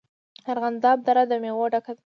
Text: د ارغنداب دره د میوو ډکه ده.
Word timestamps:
د 0.43 0.45
ارغنداب 0.53 0.97
دره 1.07 1.23
د 1.31 1.33
میوو 1.43 1.71
ډکه 1.73 1.91
ده. 1.97 2.01